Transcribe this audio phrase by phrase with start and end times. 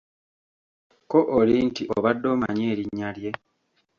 [1.09, 3.31] Ko oli nti Obadde omanyi erinnya lye?